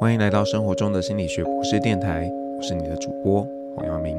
[0.00, 4.16] 欢迎来到生活中的心理学博士电台，我是你的主播黄耀明。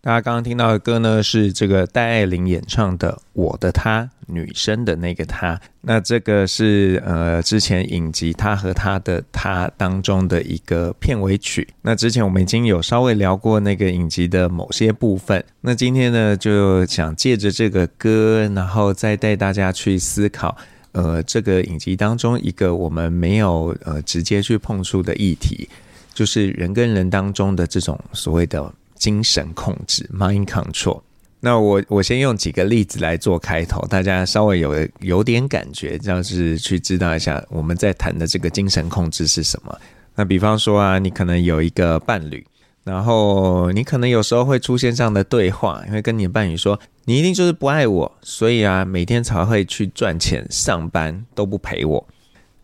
[0.00, 5.60] 大家刚刚听到的歌呢，是这个戴爱玲演唱的《我的她》，女生的那个她。
[5.80, 11.66] 那这个是呃之前影集《她和他的她》当中的一个片尾曲。
[11.82, 15.44] 那之前我们已经有稍微聊过那个影集的某些部分。
[15.60, 20.56] 那今天呢，就想借着这个歌，然后再带大家去思考。
[20.92, 25.68] 呃，这个影集当中一个我们没有呃直接去碰触的议题，
[26.14, 31.00] 就是人跟人当中的这种所谓的精神控制 （mind control）。
[31.40, 39.76] 那我我先用几个例子来做开头，大家稍微有有点感觉，就是去知道一下我们在谈的这个精神控制是什么。
[40.14, 42.46] 那比方说啊，你可能有一个伴侣。
[42.84, 52.08] 然后你可能有时候会出现这样的对话，你会跟你的伴侣说，你一定就是不爱我，所以啊，每天才会去赚钱上班都不陪我。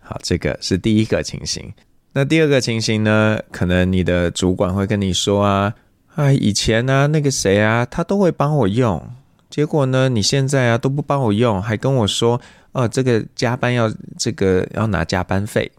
[0.00, 1.72] 好，这个是第一个情形。
[2.14, 3.38] 那第二个情形呢？
[3.52, 5.74] 可能你的主管会跟你说啊，
[6.16, 9.00] 哎，以前呢，那个谁啊，他都会帮我用，
[9.48, 12.40] 结果呢，你现在啊都不帮我用，还跟我说，
[12.72, 15.70] 哦，这个加班要这个要拿加班费。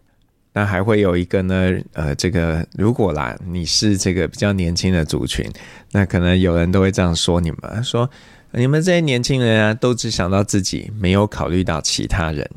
[0.52, 5.48] 那还会有一个呢，呃，这个如果啦，你是这个比较年轻的族群，
[5.92, 8.10] 那可能有人都会这样说你们，说
[8.52, 12.48] 你们这些年轻人啊，都只想到自己，没有考虑到其他人。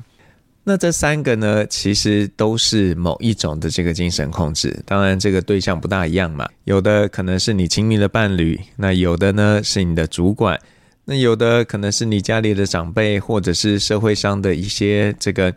[0.63, 10.59] 那这三个呢，其实都是某一种的这个精神控制，当然这个对象不大一样嘛，有的可能是你亲密的伴侣，那有的呢是你的主管。
[11.05, 15.53] 那有的可能是你家里的长辈，或者是社会上的一些这个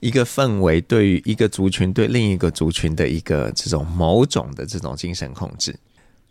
[0.00, 5.74] 一个氛围，对于一个族群对另一个族群的一个这种某种的这种精神控制。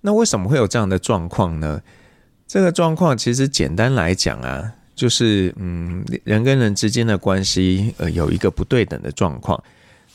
[0.01, 1.81] 那为什么会有这样的状况呢？
[2.47, 9.63] 这个状况其实简单来讲啊，就是嗯，人跟人之间的关系呃有一个不对等的状况。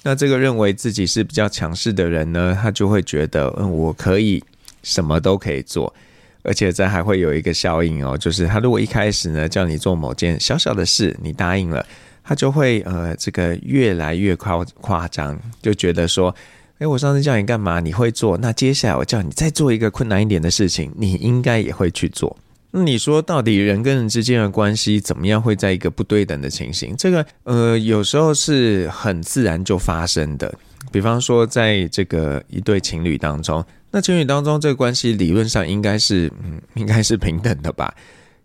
[0.04, 4.40] 那这个认为自己是比较强势的人呢，他就会觉得嗯，我可以
[4.84, 5.92] 什么都可以做。
[6.46, 11.84] 而且这还会有一个效应哦，就是他如果一开始呢叫你做某件小小的事，你答应了，
[12.22, 16.32] 他就会呃这个越来越夸夸张，就觉得说，
[16.78, 22.36] 诶，我上次叫你干嘛，你会做，那接下来我叫你再做一个困难一点的事情，你应该也会去做。
[22.70, 26.94] 那你说到底人跟人之间的关系怎么样会在一个不对等的情形？
[26.96, 30.54] 这个呃有时候是很自然就发生的，
[30.92, 33.64] 比方说在这个一对情侣当中。
[33.96, 37.94] 那情侣当中，这个关系理论上应该是，嗯， 应该是平等的吧？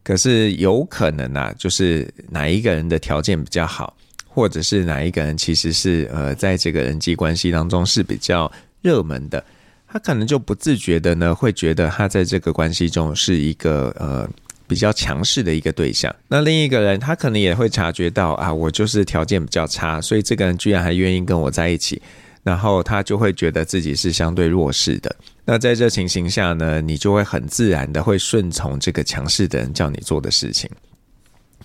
[0.01, 3.93] 可是有可能啊，就是哪一个人的条件比较好，
[4.29, 8.49] 或者是哪一个人其实是呃，在这个人际关系当中是比较
[8.81, 9.43] 热门的，
[9.89, 14.25] 他可能就不自觉的呢，会觉得他在这个关系中是一个呃
[14.67, 16.15] 比较强势的一个对象。
[16.29, 22.01] 那另一个人，他可能也会察觉到啊，我就是条件比较差，所以这个人居然还愿意跟我在一起。
[22.43, 25.15] 然后他就会觉得自己是相对弱势的。
[25.45, 30.69] 那在这情形下呢，你就会很自然的会顺从这个强势的人叫你做的事情。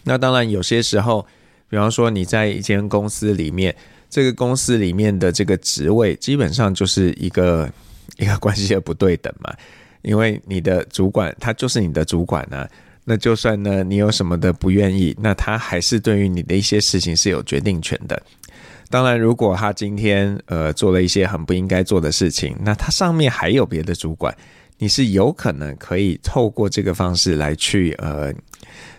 [0.04, 1.26] 那当然有些时候，
[1.68, 3.74] 比方说你在一间公司里面，
[4.08, 7.70] 这个公司里面的这个职位基本上就是一个
[8.18, 9.52] 一个关系的不对等嘛。
[10.02, 12.68] 因为你的主管他就是你的主管呢，
[13.04, 18.20] 那就算呢你有什么的不愿意，那他还是对于你的一些事情是有决定权的。
[18.88, 24.34] 当然，如果他今天呃做了一些很不应该做的事情，那他上面还有别的主管，
[24.78, 28.32] 你是有可能可以透过这个方式来去呃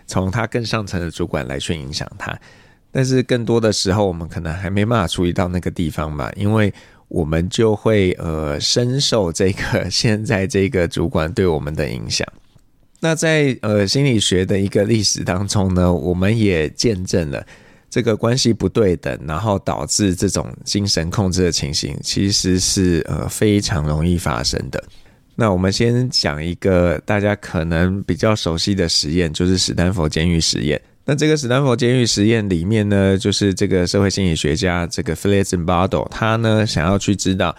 [0.06, 2.38] 从他更上层的主管来去影响他。
[2.92, 6.74] 但是更多的时候，我们可能还没办法处理到那个地方吧，因为
[7.08, 12.28] 我们就会呃深受这个 现在这个主管对我们的影响。
[13.00, 17.46] 那在呃心理学的一个历史当中呢，我们也见证了。
[17.98, 24.84] 这个关系不对等，然后导致这种精神控制的情形，其实是呃非常容易发生的。
[25.34, 30.80] 那我们先讲一个大家可能比较熟悉的实验，就是史丹佛监狱实验。
[31.06, 37.56] 那这个史丹佛监狱实验里面呢，就是这个社会心理学家这个 Philip Zimbardo，他呢想要去知道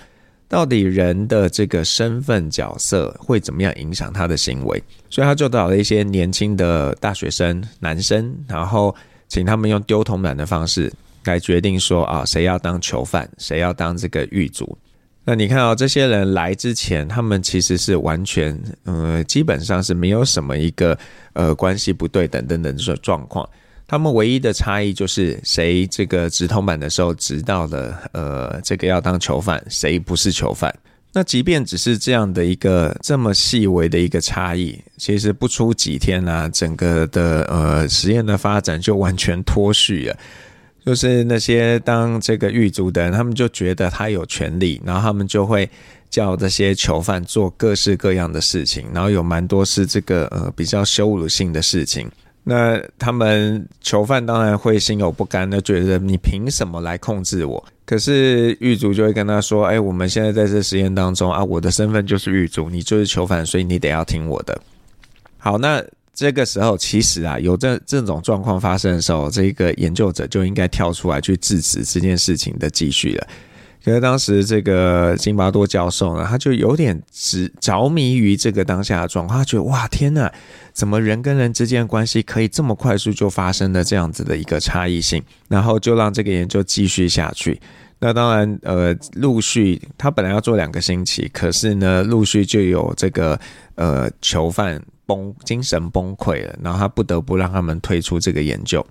[0.46, 4.80] 到底人的这个身份角色会怎么样影响他的行为，
[5.10, 8.94] 所以他就找了一些年轻的大学生男生，然后。
[9.28, 10.92] 请他们用丢铜板的方式
[11.24, 14.76] 来决定说啊，谁要当囚犯，谁要当这个狱卒。
[15.24, 20.98] 那你看哦，这些人来之前，他们其实是完全，呃，基本上是没有什么一个
[21.34, 23.46] 呃关系不对等等等的状况。
[23.86, 30.74] 他们唯一的差异就是谁这个掷铜板的时候知道了，呃，这个要当囚犯，谁不是囚犯。
[31.12, 40.16] 那即便只是这样的一个这么细微的一个差异，其实不出几天啊，整个的呃实验的发展就完全脱序了。
[40.84, 45.68] 就是那些当这个狱卒的人，他们就觉得他有权利，然后他们就会
[46.08, 52.10] 叫这些囚犯做各式各样的事情，然后有蛮多是这个呃比较羞辱性的事情。
[52.44, 57.62] 那他们囚犯当然会心有不甘，的觉得你凭什么来控制我？
[57.88, 64.60] 可是狱卒就会跟他说：“哎，我们现在在这实验当中啊，我的身份就是狱卒，你就是囚犯，所以你得要听我的。”
[65.40, 65.82] 好，那
[66.12, 73.26] 这个时候其实啊，有这这种状况发生的时候，这个研究者就应该跳出来去制止这件事情的继续了。
[73.88, 80.30] 可是当时这个金巴多教授呢，他就有点执着迷于这个当下的状况，他觉得哇天呐，
[80.74, 85.22] 怎么人跟人之间的关系可以这么快速就发生的这样子的一个差异性？
[85.48, 87.58] 然后就让这个研究继续下去。
[87.98, 93.40] 那当然，呃，陆续他本来要做两个星期，可是呢，陆续就有这个
[93.76, 98.86] 呃囚犯崩精神崩溃了，然后他不得不让他们退出这个研究。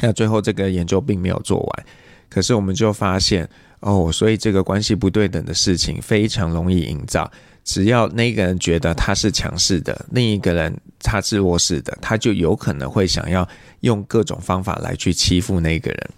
[0.00, 1.86] 那最后这个研究并没有做完，
[2.28, 3.48] 可是我们就发现。
[3.82, 7.30] 哦，所以这个关系不对等的事情非常容易营造。
[7.64, 13.48] 只要那个人觉得他是强势的，另一个人他是弱势的，他就有可能会想要
[13.80, 16.10] 用各种方法来去欺负那个人。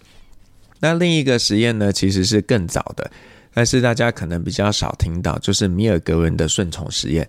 [0.81, 3.11] 那另一个实验呢，其实是更早的，
[3.53, 7.29] 但是大家可能比较少听到，就是米尔格伦的顺从实验。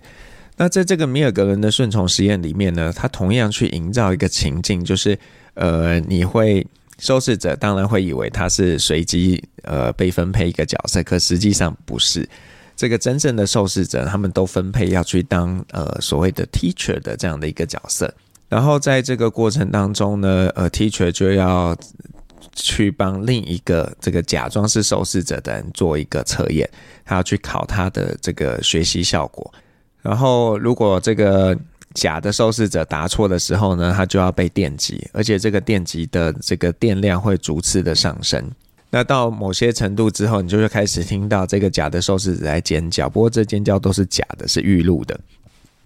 [0.56, 5.18] 那在这个米尔格伦的顺从实验里面呢，他同样去营造一个情境，就是
[5.54, 6.66] 呃，你会。
[6.98, 12.28] 受试者当然会以为他是随机呃被分配一个角色，可实际上不是。
[12.74, 18.12] 这个真正的受试者，他们都分配要去当呃所谓的 teacher 的这样的一个角色。
[18.48, 21.76] 然后在这个过程当中呢，呃 teacher 就要
[22.52, 26.68] 去帮另一个这个假装是受试者的人做一个测验，
[27.04, 29.52] 他要去考他的这个学习效果。
[30.02, 31.58] 然后如果这个
[31.96, 38.52] 假的受试者答错的时候呢，他就要被电击，而且这个电击的这个电量会逐次的上升。
[38.90, 45.18] 那到某些程度之后，你就会开始听到这个假的受试者在尖叫，不过这尖叫都是假的，是预录的。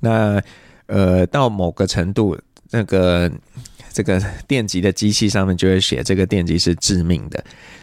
[0.01, 0.43] 那
[0.87, 2.37] 呃，到某个程度，
[2.71, 3.31] 那个
[3.93, 7.43] 这个电击的机器上面就会写这个电击是致命的，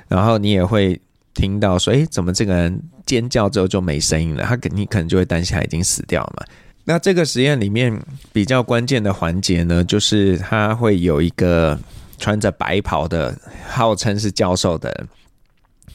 [0.09, 0.99] 然后你也会
[1.33, 4.43] 听到说，诶，怎么这个人尖叫之后就没声音了？
[4.43, 6.45] 他肯定可能就会担心他已经死掉了嘛。
[6.89, 7.93] 那这个实验里面
[8.31, 11.77] 比较关键的环节呢，就是他会有一个
[12.17, 13.37] 穿着白袍的，
[13.67, 15.05] 号称是教授的。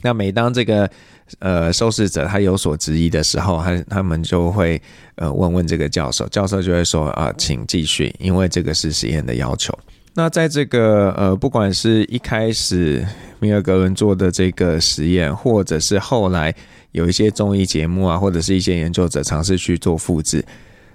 [0.02, 0.90] 那每当这个
[1.38, 4.80] 呃受试者他有所质疑的时候，他他们就会
[5.14, 9.72] 呃问问这个教授，教授就会说啊，请继续，因为这个是实验的要求。
[10.12, 13.02] 那在这个呃，不管是一开始
[13.40, 16.54] 米尔格伦做的这个实验，或者是后来
[16.90, 20.44] 有一些综艺节目啊，或者是一些研究者尝试去做复制。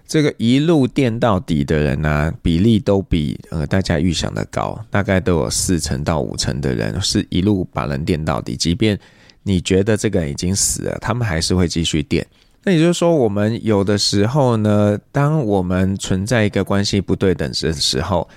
[0.08, 8.98] 这个一路电到底的人呢、比例都比呃大家预想的高，大概都有四成到五成的人是一路把人电到底，即便
[9.44, 12.26] 你觉得这个人已经死了，他们还是会继续电。
[12.64, 18.28] 那也就是说，我们有的时候呢，当我们存在一个关系不对等的时候，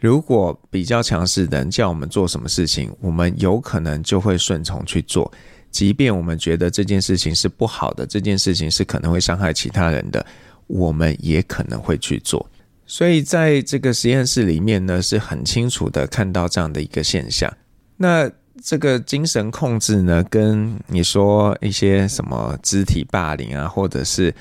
[0.00, 5.30] 如果比较强势的人叫我们做什么事情，我们有可能就会顺从去做，
[5.70, 10.24] 即便我们觉得这件事情是不好的，这件事情是可能会伤害其他人的。
[10.70, 12.48] 我们也可能会去做，
[12.86, 17.52] 所以在这个实验室里面呢，是很清楚的看到这样的一个现象。
[17.96, 18.30] 那
[18.62, 24.32] 这个精神控制呢，跟你说一些什么肢体霸凌啊，或者是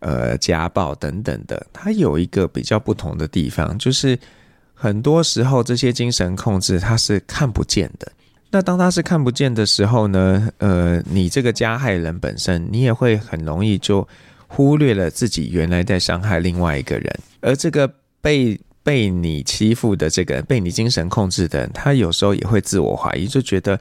[0.00, 4.18] 呃家暴等等的，它有一个比较不同的地方，就是
[4.74, 8.12] 很多时候这些精神控制它是看不见的。
[8.50, 14.06] 那当它是看不见的时候呢，呃，你这个加害人本身，你也会很容易就。
[14.48, 17.88] 忽略了自己原来在伤害另外一个人，而这个
[18.20, 23.78] 被被你欺负的这个被你精神控制的人，他有时候也会自我怀疑，就觉得，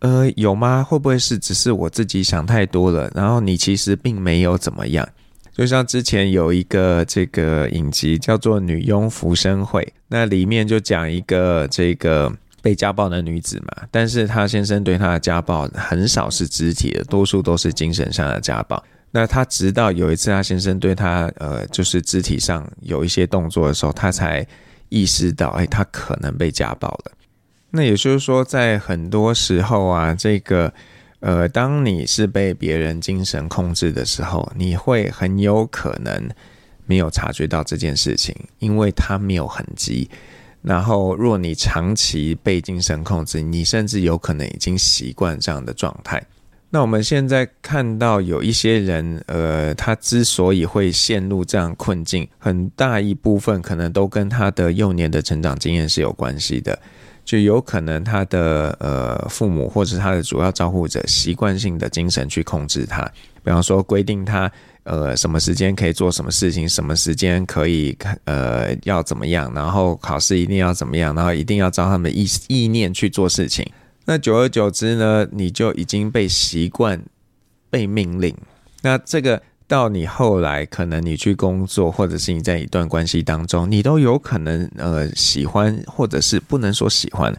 [0.00, 0.84] 呃，有吗？
[0.84, 3.10] 会不会是只是我自己想太多了？
[3.14, 5.08] 然后你其实并没有怎么样。
[5.52, 18.82] 就像之前有一个这个影集叫做《女佣浮生会》，那里面就讲一个这个被家暴的女子嘛，但是她先生对她的家暴很少是肢体的，多数都是精神上的家暴。
[19.12, 24.46] 那他直到有一次，他先生对他呃，就是肢体上有一些动作的时候，他才
[24.88, 27.12] 意识到，哎，他可能被家暴了。
[27.70, 30.72] 那也就是说，在很多时候啊，这个
[31.20, 36.28] 呃，当你是被别人精神控制的时候，你会很有可能
[36.86, 40.08] 没有察觉到这件事情，因为他没有痕迹。
[40.62, 46.22] 然后，若你长期被精神控制，你甚至有可能已经习惯这样的状态。
[46.72, 56.78] 那我们现在看到有一些人，呃，他之所以会陷入这样困境，很大一部分可能都跟他的幼年的成长经验是有关系的。
[57.24, 63.02] 就有可能他的呃父母或者他的主要照顾者习惯性的精神去控制他，
[63.44, 64.50] 比方说规定他
[64.84, 73.64] 呃什么时间可以做什么事情，什么时间可以呃要怎么样，然后考试一定要怎么样，然后一定要照他们意意念去做事情。
[74.04, 77.02] 那久而久之呢，你就已经被习惯
[77.68, 78.36] 被命令。
[78.82, 79.42] 那这个。
[79.70, 87.32] 到你后来，可能你去工作，或者是你在一段关系当中，你都有可能呃喜欢，或者是不能说喜欢，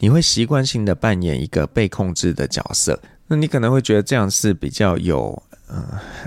[0.00, 3.00] 你会习惯性的扮演一个被控制的角色。
[3.28, 5.40] 那你可能会觉得这样是比较有。
[5.68, 5.84] 嗯，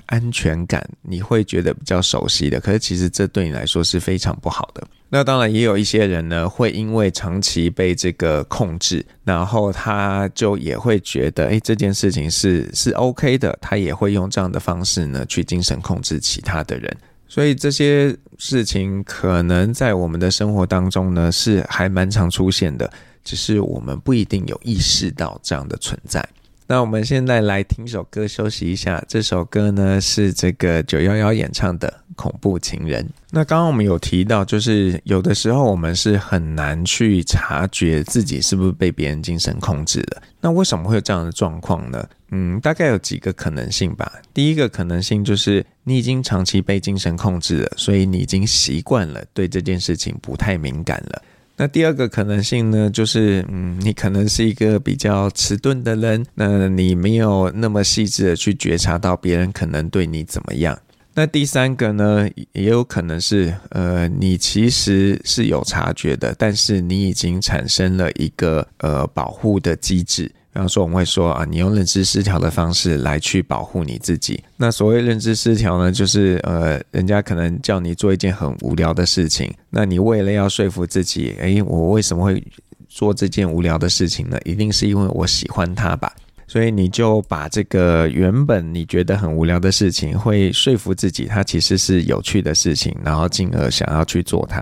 [0.08, 4.86] 安全感你会觉得比较熟悉的，可是其实这对你来说是非常不好的。
[5.08, 16.96] 那当然也有一些人呢，会因为长期被这个控制，然后他就也会觉得，诶，这件事情是是 OK 的，他也会用这样的方式呢去精神控制其他的人。
[17.27, 22.91] 所以这些事情可能在我们的生活当中呢是还蛮常出现的，
[23.24, 26.27] 只是我们不一定有意识到这样的存在。
[26.71, 29.03] 那我们现在来听首歌休息一下。
[29.07, 33.03] 这首歌呢是这个九幺幺演唱的《恐怖情人》。
[33.31, 40.21] 那刚刚我们有提到，就是有的时候我们是很难去察觉自己是不是被别人精神控制的。
[40.39, 42.07] 那为什么会有这样的状况呢？
[42.29, 44.21] 嗯，大概有几个可能性吧。
[44.31, 51.19] 第一个可能性就是你已经长期被精神控制了，所以你已经习惯了，对这件事情不太敏感了。
[51.61, 60.79] 那第二个可能性呢，就是嗯，你可能是一个比较迟钝的人，那你没有那么细致的去觉察到别人可能对你怎么样。
[61.13, 70.31] 那第三个呢，也有可能是呃，你其实是有察觉的，但是你已经产生了一个呃保护的机制。
[70.51, 74.44] 比方说，我们会说啊，你用认知失调的方式来去保护你自己。
[74.58, 82.44] 那所谓认知失调呢，就是呃，人家可能叫你做一件很无聊的事情，那你为了要说服自己，诶，我为什么会
[82.88, 84.39] 做这件无聊的事情呢？
[84.44, 86.12] 一定是因为我喜欢它吧。
[86.48, 94.60] 所以你就把这个原本你觉得很无聊的事情，会说服自己它其实是有趣的事情，然后进而想要去做它。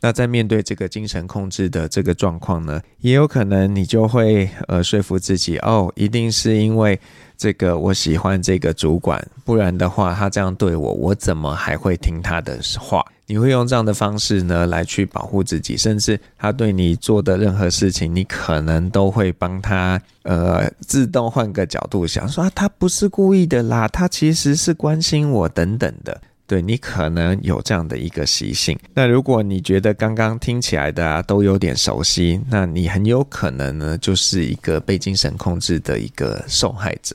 [0.00, 6.98] 那在面对这个精神控制的这个状况呢，也有可能你就会呃说服自己哦，一定是因为
[7.36, 13.04] 这个我喜欢这个主管，不然的话他这样对我，我怎么还会听他的话？
[13.26, 26.18] 你会用这样的方式呢来去保护自己，甚至他对你做的任何事情，你可能都会帮他呃自动换个角度想说，啊，他不是故意的啦，他其实是关心我等等的。
[26.48, 28.76] 对，你可能有这样的一个习性。
[28.94, 37.14] 那如果你觉得刚刚听起来的啊都有点熟悉，那你很有可能呢就是一个被精神控制的一个受害者。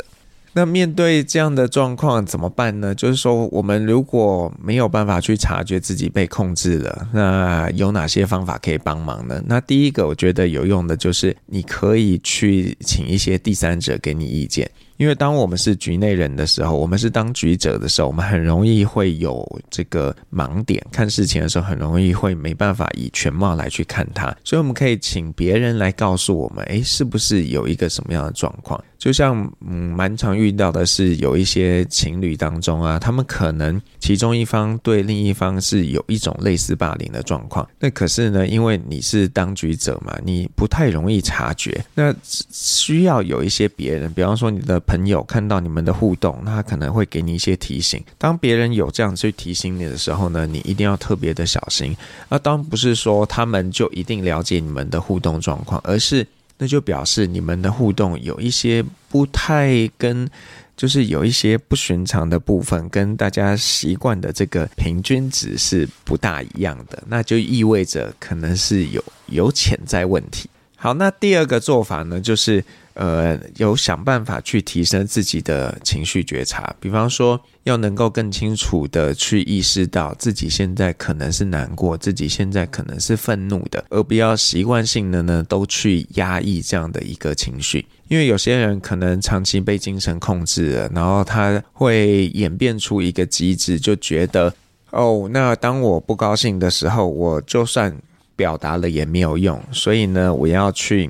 [0.56, 2.94] 那面对这样的状况怎么办呢？
[2.94, 9.42] 就是说，我们如果没有办法去察觉自己被控制了，那有哪些方法可以帮忙呢？
[9.48, 14.70] 那第一个我觉得有用的就是你可以去请一些第三者给你意见。
[14.98, 28.82] 因为当我们是局内人的时候，我们是当局者的时候，我们很容易会有这个盲点，看事情的时候很容易会没办法以全貌来去看它，所以我们可以请别人来告诉我们，诶，是不是有一个什么样的状况？
[28.98, 44.83] 就像嗯，蛮常遇到的是有一些情侣当中啊，他们可能其中一方对另一方是有一种类似霸凌的状况，那可是呢，因为你是当局者嘛，你不太容易察觉，那需要有一些别人，比方说你的。
[44.88, 48.04] 朋友看到你们的互动，那他可能会给你一些提醒。
[48.18, 51.96] 当别人有这样去提醒你的时候呢，你一定要特别的小心。
[52.30, 56.26] 那当不是说他们就一定了解你们的互动状况，而是
[56.58, 60.30] 那就表示你们的互动有一些不太跟，
[60.78, 67.04] 就是有一些不寻常的部分，跟大家习惯的这个平均值是不大一样的。
[67.08, 70.50] 那就意味着可能是有有潜在问题。
[70.76, 72.64] 好，那第二个做法呢，就是
[72.94, 94.54] 呃，有想办法去提升自己的情绪觉察，比方说，要能够更清楚的去意识到自己现在可能是难过，自己现在可能是愤怒的，而不要习惯性的呢都去压抑这样的一个情绪，因为有些人可能长期被精神控制了，然后他会演变出一个机制，就觉得
[94.92, 97.96] 哦，那当我不高兴的时候，我就算。
[98.36, 101.08] 表达了也没有用，所以呢，我要去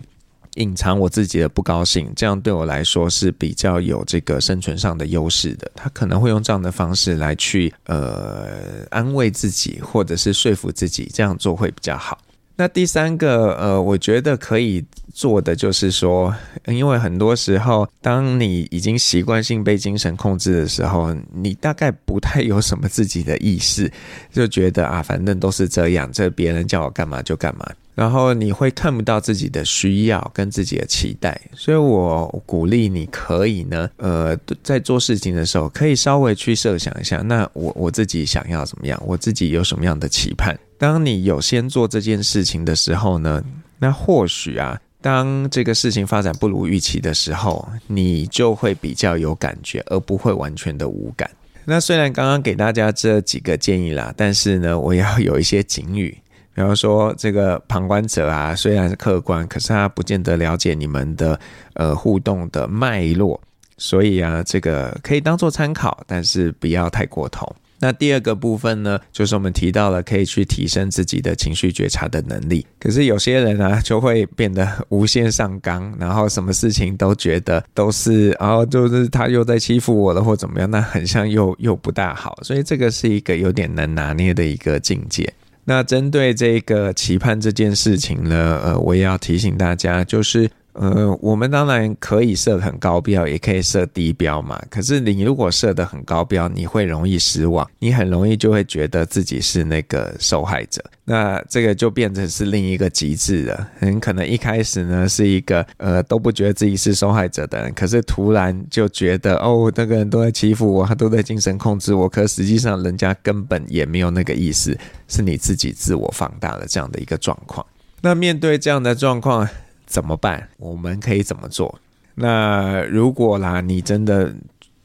[0.56, 5.72] 隐藏我自己的不高兴，这样对我来说是比较有这个生存上的优势的。
[5.76, 12.18] 他可能会用这样的方式来去呃安慰自己，或者是说服自己这样做会比较好。
[12.56, 14.86] 那第三个呃，我觉得可以。
[15.16, 16.34] 做的就是说，
[16.66, 23.94] 因为很多时候，当你已经习惯性被精神控制的时候，你大概不太有什么自己的意识，
[24.32, 27.70] 就觉得啊，反正都是这样，这别人叫我干嘛就干嘛。
[27.96, 40.58] 然后你会看不到自己的需要跟自己的期待，所以我鼓励你可以呢，呃，在做事情的时候可以稍微去设想一下，那我我自己想要怎么样，我自己有什么样的期盼。
[40.80, 43.44] 当你有先做这件事情的时候呢，
[43.78, 51.30] 那或许啊，当这个事情发展不如预期的时候，你就会比较有感觉，而不会完全的无感。
[51.66, 56.18] 那虽然刚刚给大家这几个建议啦，但是呢，我要有一些警语。
[56.56, 61.40] 比方说，这个旁观者啊，虽然是客观，可是他不见得了解你们的
[61.74, 63.42] 呃互动的脉络，
[63.78, 67.56] 所以啊，这个可以当做参考，但是不要太过头。
[67.80, 72.66] 那第二个部分呢，就是我们提到了可以去提升自己的情绪觉察的能力。
[72.80, 82.38] 可是有些人啊，就会变得无限上纲，然后什么事情都觉得都是，然后就是他又在欺负我了，或怎么样，那很像又又不大好。
[82.42, 85.34] 所以这个是一个有点难拿捏的一个境界。
[85.66, 90.50] 那针对这个期盼这件事情呢，呃，我也要提醒大家，就是。
[90.74, 94.62] 呃，我们当然可以设很高标，也可以设低标嘛。
[94.70, 100.84] 可是你如果设得很高标，你会容易失望，你很容易就会觉得自己是那个受害者。
[101.06, 103.70] 那这个就变成是另一个极致了。
[103.78, 112.10] 很可能一开始呢是一个呃都不觉得自己是受害者的人，可是突然就觉得哦，那个人都在欺负我，他都在精神控制我。
[112.10, 114.78] 可实际上人家根本也没有那个意思，
[115.08, 117.66] 是你自己自我放大了这样的一个状况。
[118.02, 119.48] 那面对这样的状况，
[119.94, 120.50] 怎么办？
[120.58, 121.80] 我们可以怎么做？
[122.16, 124.34] 那如果啦，你真的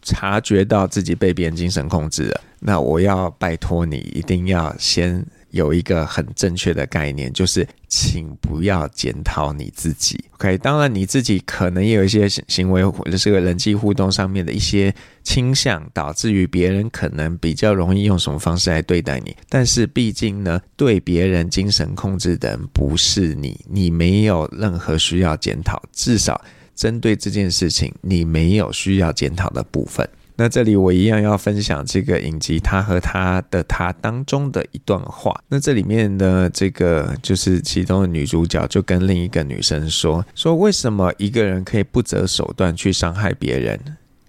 [0.02, 5.24] 察觉到自己被别人精神控制了，那我要拜托你，一定要先。
[5.58, 10.24] 有一个很正确的概念，就是请不要检讨你自己。
[10.34, 19.36] OK，当然你自己可能也有一些行为或者是个人际互动上面的一些倾向，导致于别人可能比较容易用什么方式来对待你。
[19.48, 25.82] 但是毕竟呢，对别人精神控制的人不是你，你没有任何需要检讨。
[25.92, 26.40] 至少
[26.76, 30.08] 针对这件事情，你没有需要检讨的部分。
[30.40, 35.34] 那这里我一样要分享这个影集《他和他的他》当中的一段话。
[35.48, 43.80] 那这里面呢，这个就是其中的女主角就跟另一个女生说：说为什么一个人可以不择手段去伤害别人，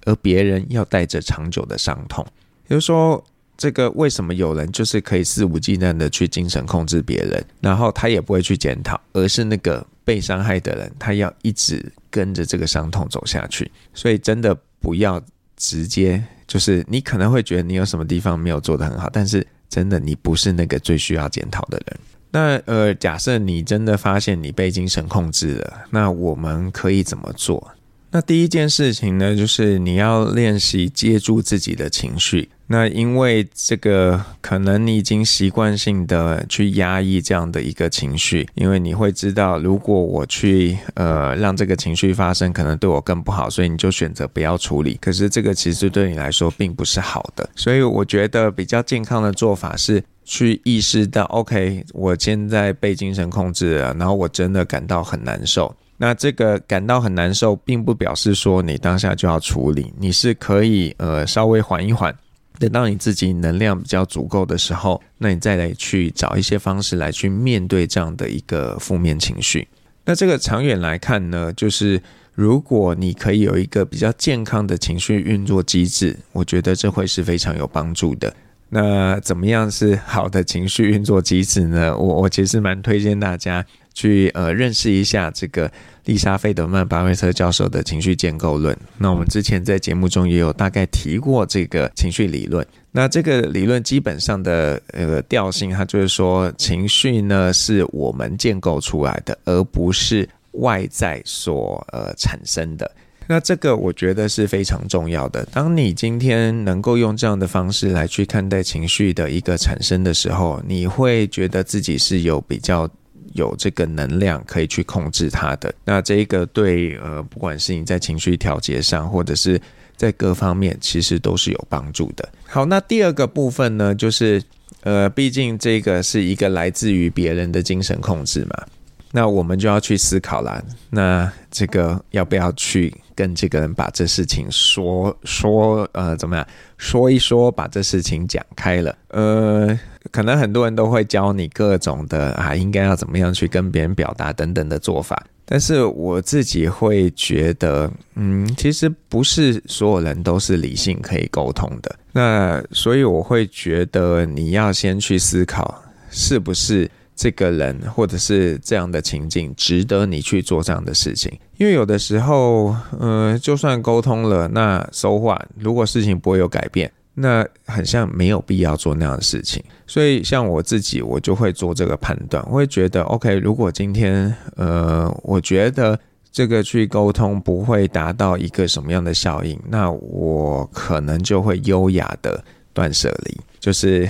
[0.06, 2.26] 而别人要带着长久的伤痛？
[2.70, 3.24] 也就是说，
[3.56, 13.72] 这个为什么有人就是可以肆无忌惮的去精神控制别人，然后他也不会去检讨，而是那个被伤害的人，他要一直跟着这个伤痛走下去。
[13.94, 15.22] 所以真的不要。
[15.60, 22.00] 直接就是你可能会觉得你有什么地方没有做得很好，但是真的你不是那个最需要检讨的人。
[22.32, 27.72] 那呃，假设你真的发现你被精神控制了，那我们可以怎么做？
[28.12, 32.50] 那第一件事情呢，就是你要练习接住自己的情绪。
[32.72, 44.98] 那因为这个，可能你已经习惯性的去压抑这样的一个情绪，因为你会知道，如果我去呃让这个情绪发生，可能对我更不好，所以你就选择不要处理。
[45.02, 55.76] 可是这个其实对你来说并不是好的，所以我觉得比较健康的做法是去意识到，OK，我现在被精神控制了，然后我真的感到很难受。
[56.02, 62.16] 那这个感到很难受，并不表示说你当下就要处理，你是可以呃稍微缓一缓。
[62.58, 69.68] 等到你自己能量比较足够的时候，那你再来去找一些方式来去面对这样的一个负面情绪。
[70.06, 72.02] 那这个长远来看呢，就是
[72.34, 78.34] 如果你可以有一个比较健康的情绪运作机制，我觉得这会是非常有帮助的。
[78.70, 81.98] 那怎么样是好的情绪运作机制呢？
[81.98, 85.72] 我我其实蛮推荐大家去呃认识一下这个。
[86.06, 88.76] 丽莎·费德曼·巴菲特教授的情绪建构论。
[88.98, 92.66] 那我们之前在节目中也有大概提过这个情绪理论。
[92.92, 102.90] 那这个理论基本上的呃调性，它就是说，情绪呢是我们建构出来的，而不是外在所呃产生的。
[103.28, 105.46] 那这个我觉得是非常重要的。
[105.52, 112.90] 当你今天能够用这样的方式来去看待情绪的一个产生的时候，你会觉得自己是有比较。
[113.34, 119.60] 有这个能量可以去控制它的，那这个对呃，不管是你在情绪调节上，或者是
[119.96, 122.28] 在各方面，其实都是有帮助的。
[122.46, 124.42] 好，那第二个部分呢，就是
[124.82, 128.66] 呃，毕竟这个是一个来自于别人的精神控制嘛，
[129.12, 139.80] 那我们就要去思考啦，那这个要不要去跟这个人把这事情说说呃，怎么样说一说，把这事情讲开了，呃。
[140.12, 151.96] 可能很多人都会教你各种的啊，应该要怎么样去跟别人表达等等的做法，但是我自己会觉得，嗯，其实不是所有人都是理性可以沟通的。
[152.14, 156.90] 那所以我会觉得你要先去思考，是不是
[157.20, 161.38] 这个人或者是这样的情境值得你去做这样的事情。
[161.58, 165.46] 因为有的时候，嗯、呃，就算沟通了，那 so what？
[165.58, 169.62] 如果事情不会有改变，那很像没有必要做那样的事情。
[169.86, 176.00] 所以像我自己，我就会做这个判断，我会觉得 OK，如果今天，呃，我觉得。
[176.32, 184.08] 这个去沟通不会达到一个什么样的效应，那我可能就会优雅的断舍离，就是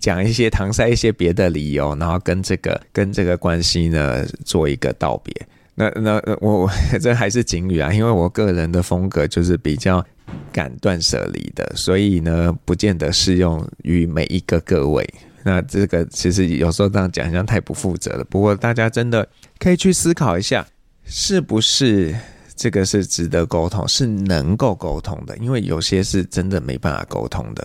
[0.00, 5.34] 讲一些搪塞一些别的理由，然后跟这个 跟这个关系呢做一个道别。
[5.74, 6.70] 那那我
[7.00, 10.04] 这还是警语啊，因为我个人的风格就是比较
[10.50, 15.06] 敢断舍离的，所以呢不见得适用于每一个各位。
[15.42, 20.66] 那这个其实有时候这样讲好像太不负责了，不过大家真的可以去思考一下。
[21.04, 22.12] 是不是
[22.56, 25.36] 这个是值得沟通，是能够沟通的？
[25.36, 27.64] 因为有些是真的没办法沟通的。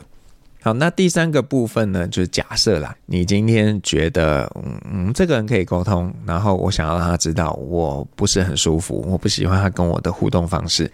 [0.61, 10.91] 好，那第三个部分呢，就是假设啦，你今天觉得，嗯嗯，这个人可以沟通，然后我想要让他知道我不是很舒服，我不喜欢他跟我的互动方式，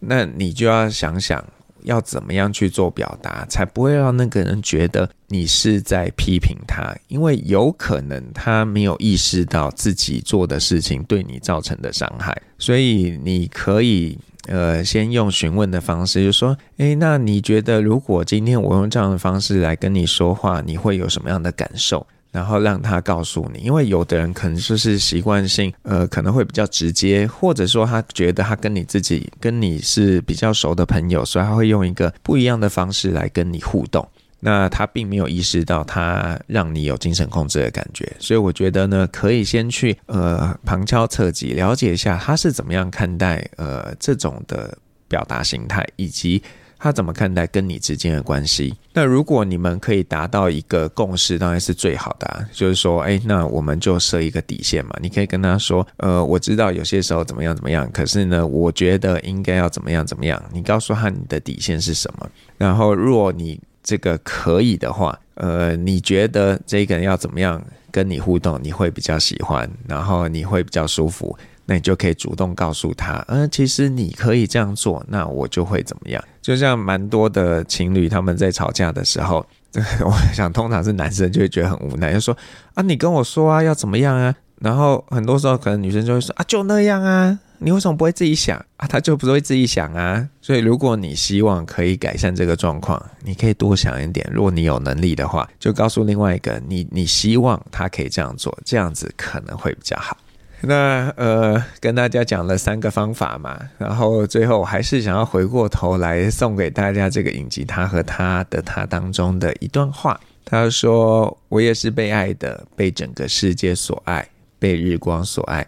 [0.00, 1.44] 那你就要想想。
[1.82, 6.92] 要怎么样去做表达，才不会让那个人觉得你是在批评他？
[7.06, 22.06] 因为有可能他没有意识到自己做的事情对你造成的伤害，所以你可以呃先用询问的方式，就说：诶，那你觉得如果今天我用这样的方式来跟你说话，你会有什么样的感受？
[22.32, 34.06] 然后让他告诉你，因为有的人可能就是习惯性，呃，可能会比较直接，或者说他觉得他跟你自己跟你是比较熟的朋友，所以他会用一个不一样的方式来跟你互动。
[34.40, 44.76] 那他并没有意识到他让你有精神控制的感觉，所以我觉得呢，可以先去呃旁敲侧击了解一下他是怎么样看待呃这种的
[45.08, 46.42] 表达形态，以及。
[46.78, 48.74] 他怎么看待跟你之间的关系？
[48.92, 52.44] 那如果你们可以达到一个共识，当然是最好的啊。
[52.52, 54.94] 就是说，哎，那我们就设一个底线嘛。
[55.00, 60.40] 你可以跟他说，呃，我知道有些时候怎么样怎么样，可是呢，我觉得应该要怎么样怎么样。
[60.52, 62.30] 你告诉他你的底线是什么。
[62.58, 71.38] 然后，如果你这个可以的话，呃，你觉得这个人要怎么样跟你互动，你会比较喜欢，然后你会比较舒服。
[71.68, 76.22] 那你就可以主动告诉他，嗯、呃，其实你可以这样做，那我就会怎么样？
[76.40, 79.44] 就像蛮多的情侣他们在吵架的时候，
[79.74, 82.36] 我想通常是男生就会觉得很无奈，就说
[82.74, 84.32] 啊，你跟我说啊，要怎么样啊？
[84.60, 88.86] 然后很多时候可能女生就会说啊，就那样啊，你为什么不会自己想啊？
[88.86, 90.28] 他就不会自己想啊。
[90.40, 94.28] 所以如果你希望可以改善这个状况，你可以多想一点。
[94.32, 100.16] 如果你有能力的话，就告诉另外一个你，你希望他可以这样做，这样子可能会比较好。
[100.62, 110.18] 那呃，跟大家讲了三个方法嘛，然后最后还是想要回过头来送给大家这个影集《他和她的他》当中的一段话。
[110.48, 114.26] 他说：“我也是被爱的，被整个世界所爱，
[114.60, 115.66] 被日光所爱，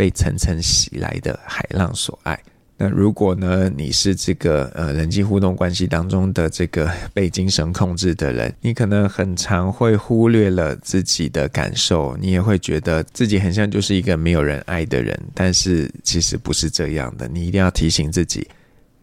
[0.00, 2.40] 被层层袭来的海浪所爱。”
[2.82, 18.48] 那如果呢，你是这个呃人际互动关系当中的这个被精神控制的人，你可能很常会忽略了自己的感受，你也会觉得自己很像就是一个没有人爱的人，但是其实不是这样的，你一定要提醒自己，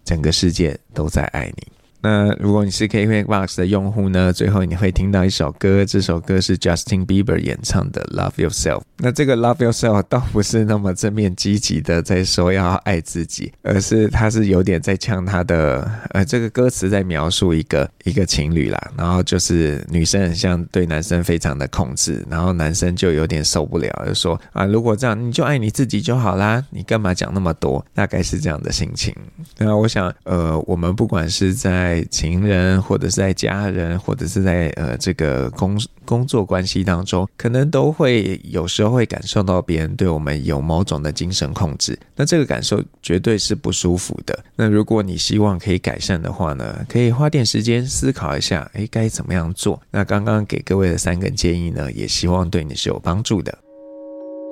[0.04, 1.77] 整个世界都在爱你。
[2.08, 8.80] 那如果你是 KKBOX 的用户呢，最后你会听到一首歌，这首歌是 Justin Bieber 演唱的《Love Yourself》。
[9.00, 27.86] 那这个 Love Yourself 倒不是那么正面积极的在说要爱自己，而是他是有点在呛他的，呃，这个歌词在描述一个一个情侣啦，然后就是女生很像对男生非常的控制，然后男生就有点受不了，就说啊，如果这样你就爱你自己就好啦，你干嘛讲那么多？
[27.94, 29.14] 大概是这样的心情。
[29.58, 41.98] 那我想，呃，我们不管是在情人，或者是在家人，或者是在呃这个工工作关系当中，可能都会有时候会感受到别人对我们有某种的精神控制。
[42.16, 44.38] 那这个感受绝对是不舒服的。
[44.56, 49.82] 那如果你希望可以改善的话呢，可以花点时间思考一下，诶，该怎么样做？
[49.92, 53.58] 那刚刚给各位的三个建议呢，也希望对你是有帮助的。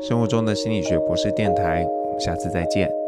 [0.07, 3.04] 生活中的心理学博士电台，我们下次再见。